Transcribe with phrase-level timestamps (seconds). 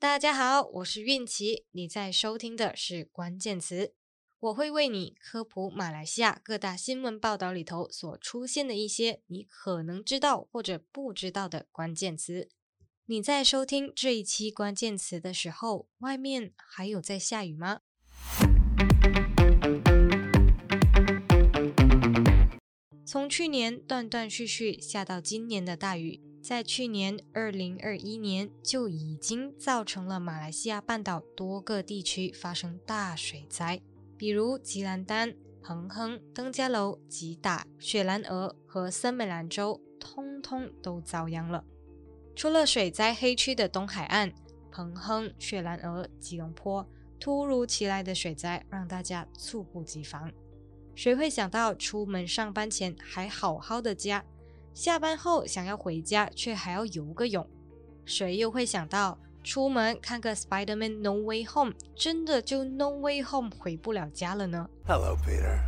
[0.00, 3.94] 大家好，我是韵琪，你在收听的是关键词，
[4.38, 12.48] 我会为你科普马来西亚各大新闻报道里头所出现的一些你可能知道或者不知道的关键词。
[13.06, 17.80] 你在收听这一期关键词的时候，外面还有在下雨吗？
[23.04, 33.82] 从去年断断续续下到今年的大雨，在去年二零二一年就已经造成了马来西亚半岛多个地区发生大水灾，
[34.16, 41.62] 比如吉兰丹、彭亨、登嘉楼、吉打、雪兰莪和森美兰州，通通都遭殃了。
[42.34, 44.32] 除了水灾黑区的东海岸、
[44.72, 46.88] 彭亨、雪兰莪、吉隆坡，
[47.20, 50.32] 突如其来的水灾让大家猝不及防。
[50.94, 54.24] 谁会想到出门上班前还好好的家，
[54.74, 57.46] 下班后想要回家却还要游个泳？
[58.04, 65.58] 谁又会想到出门看个 Spider-Man No Way Home，真的就 No Way Home 回不了家了呢？Hello Peter。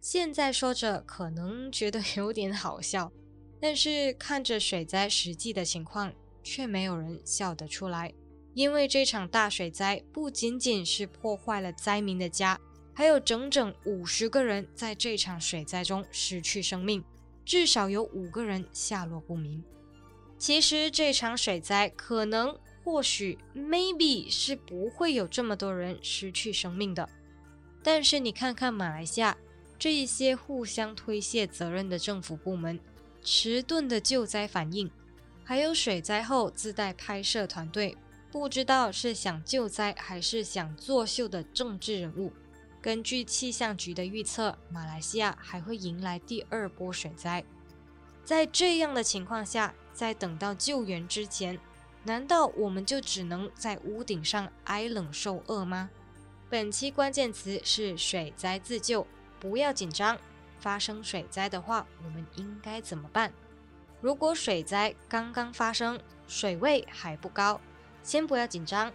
[0.00, 3.12] 现在说着可能觉得有点好笑，
[3.60, 8.12] 但是看着水灾实际的情况，却没有人笑得出来，
[8.54, 12.58] 因为这场大水灾不仅仅是破坏了灾民的家。
[12.92, 17.02] 还有整整五十个人在这场水灾中失去生命，
[17.44, 19.62] 至少有五个人下落不明。
[20.38, 27.08] 其实这场水灾可能、或许、maybe 是不会有这么多人失去生命的。
[27.82, 29.36] 但是你看看马来西亚
[29.78, 32.78] 这一些互相推卸责任的政府部门，
[33.22, 34.90] 迟钝的救灾反应，
[35.44, 37.96] 还有水灾后自带拍摄团队，
[38.30, 42.32] 不知道是想救灾还是想作秀的政治人物。
[42.82, 47.44] 根据气象局的预测，马来西亚还会迎来第二波水灾。
[48.24, 51.58] 在这样的情况下，在等到救援之前，
[52.04, 55.90] 难道我们就只能在屋顶上挨冷受饿吗？
[56.48, 59.06] 本期关键词是水灾自救，
[59.38, 60.18] 不要紧张。
[60.58, 63.32] 发生水灾的话，我们应该怎么办？
[64.00, 67.60] 如果水灾刚刚发生，水位还不高，
[68.02, 68.92] 先不要紧张。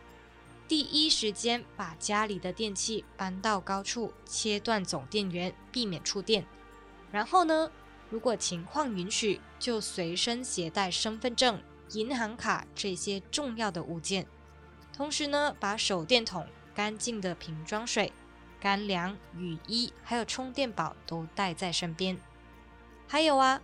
[0.68, 6.46] 第一时间把家里的电器搬到高处，切断总电源，避免触电。
[7.12, 7.72] 然后呢，
[8.10, 11.62] 如果情况允许，就随身携带身份证、
[11.92, 14.26] 银行卡这些重要的物件。
[14.92, 18.12] 同时呢，把手电筒、干净的瓶装水、
[18.60, 22.18] 干粮、雨衣，还有充电宝都带在身边。
[23.08, 23.62] 还有啊。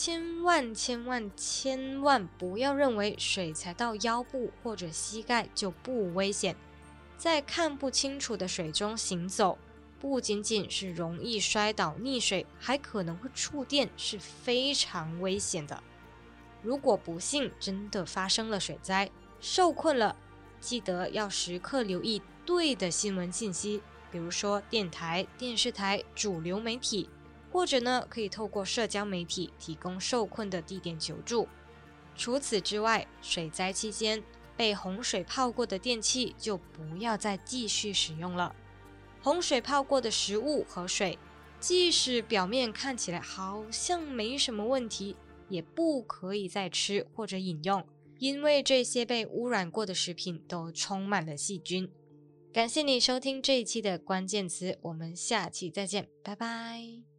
[0.00, 6.54] 千万千万千万不要认为水才到腰部或者膝盖就不危险，
[7.16, 9.58] 在看不清楚的水中行走，
[9.98, 15.82] 不仅仅是容易摔倒溺水，还可能会触电，是非常危险的。
[16.62, 19.10] 如果不幸真的发生了水灾，
[19.40, 20.14] 受困了，
[20.60, 23.82] 记得要时刻留意对的新闻信息，
[24.12, 27.10] 比如说电台、电视台、主流媒体。
[27.50, 31.48] 或者呢，可以透过社交媒体提供受困的地点求助。
[32.14, 34.22] 除此之外，水灾期间
[34.56, 38.54] 被洪水泡过的电器就不要再继续使用了。
[39.22, 41.18] 洪水泡过的食物和水，
[41.60, 45.16] 即使表面看起来好像没什么问题，
[45.48, 47.84] 也不可以再吃或者饮用，
[48.18, 51.90] 因为这些被污染过的食品都充满了细菌。
[52.52, 57.17] 感谢你收听这一期的关键词，我们下期再见，拜拜。